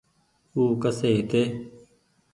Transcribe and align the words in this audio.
او 0.55 0.61
ڪسي 0.81 1.07
هيتي۔ 1.15 1.41